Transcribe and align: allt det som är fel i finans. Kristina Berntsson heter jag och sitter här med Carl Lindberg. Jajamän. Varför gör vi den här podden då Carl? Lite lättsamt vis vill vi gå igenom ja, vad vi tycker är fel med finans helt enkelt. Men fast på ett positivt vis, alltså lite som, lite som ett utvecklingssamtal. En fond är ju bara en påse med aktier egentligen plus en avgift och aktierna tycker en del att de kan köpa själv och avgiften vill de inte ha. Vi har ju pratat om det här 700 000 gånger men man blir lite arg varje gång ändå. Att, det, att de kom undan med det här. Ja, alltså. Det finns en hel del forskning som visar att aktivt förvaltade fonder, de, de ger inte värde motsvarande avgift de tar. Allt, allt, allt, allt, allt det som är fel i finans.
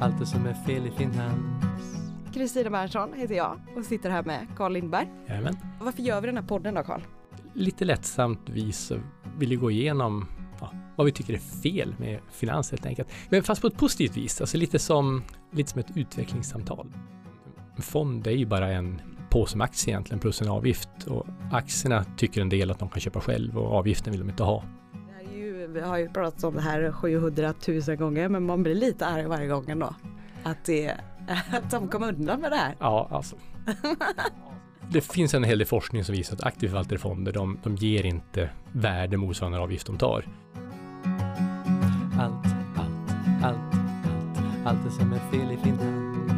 allt 0.00 0.18
det 0.18 0.26
som 0.26 0.46
är 0.46 0.54
fel 0.54 0.86
i 0.86 0.90
finans. 0.90 1.34
Kristina 2.34 2.70
Berntsson 2.70 3.12
heter 3.14 3.34
jag 3.34 3.60
och 3.76 3.84
sitter 3.84 4.10
här 4.10 4.22
med 4.22 4.46
Carl 4.56 4.72
Lindberg. 4.72 5.08
Jajamän. 5.28 5.56
Varför 5.80 6.02
gör 6.02 6.20
vi 6.20 6.26
den 6.26 6.36
här 6.36 6.44
podden 6.44 6.74
då 6.74 6.82
Carl? 6.82 7.00
Lite 7.54 7.84
lättsamt 7.84 8.48
vis 8.48 8.92
vill 9.38 9.48
vi 9.48 9.56
gå 9.56 9.70
igenom 9.70 10.26
ja, 10.60 10.72
vad 10.96 11.04
vi 11.04 11.12
tycker 11.12 11.34
är 11.34 11.38
fel 11.38 11.94
med 11.98 12.20
finans 12.30 12.70
helt 12.70 12.86
enkelt. 12.86 13.08
Men 13.28 13.42
fast 13.42 13.60
på 13.60 13.66
ett 13.66 13.76
positivt 13.76 14.16
vis, 14.16 14.40
alltså 14.40 14.56
lite 14.56 14.78
som, 14.78 15.22
lite 15.52 15.70
som 15.70 15.80
ett 15.80 15.96
utvecklingssamtal. 15.96 16.86
En 17.76 17.82
fond 17.82 18.26
är 18.26 18.30
ju 18.30 18.46
bara 18.46 18.72
en 18.72 19.00
påse 19.30 19.56
med 19.56 19.64
aktier 19.64 19.92
egentligen 19.92 20.20
plus 20.20 20.42
en 20.42 20.48
avgift 20.48 20.88
och 21.06 21.26
aktierna 21.52 22.04
tycker 22.16 22.40
en 22.40 22.48
del 22.48 22.70
att 22.70 22.78
de 22.78 22.88
kan 22.88 23.00
köpa 23.00 23.20
själv 23.20 23.58
och 23.58 23.72
avgiften 23.72 24.12
vill 24.12 24.20
de 24.20 24.30
inte 24.30 24.42
ha. 24.42 24.64
Vi 25.72 25.80
har 25.80 25.98
ju 25.98 26.08
pratat 26.08 26.44
om 26.44 26.54
det 26.54 26.60
här 26.60 26.92
700 26.92 27.54
000 27.88 27.96
gånger 27.96 28.28
men 28.28 28.42
man 28.42 28.62
blir 28.62 28.74
lite 28.74 29.06
arg 29.06 29.26
varje 29.26 29.46
gång 29.46 29.70
ändå. 29.70 29.94
Att, 30.42 30.64
det, 30.64 30.94
att 31.52 31.70
de 31.70 31.88
kom 31.88 32.02
undan 32.02 32.40
med 32.40 32.52
det 32.52 32.56
här. 32.56 32.76
Ja, 32.78 33.08
alltså. 33.10 33.36
Det 34.92 35.00
finns 35.00 35.34
en 35.34 35.44
hel 35.44 35.58
del 35.58 35.66
forskning 35.66 36.04
som 36.04 36.14
visar 36.14 36.34
att 36.34 36.42
aktivt 36.42 36.70
förvaltade 36.70 36.98
fonder, 36.98 37.32
de, 37.32 37.58
de 37.62 37.76
ger 37.76 38.06
inte 38.06 38.50
värde 38.72 39.16
motsvarande 39.16 39.58
avgift 39.58 39.86
de 39.86 39.98
tar. 39.98 40.24
Allt, 42.20 42.46
allt, 42.76 43.44
allt, 43.44 43.44
allt, 43.44 44.66
allt 44.66 44.84
det 44.84 44.90
som 44.90 45.12
är 45.12 45.30
fel 45.30 45.52
i 45.52 45.56
finans. 45.56 46.29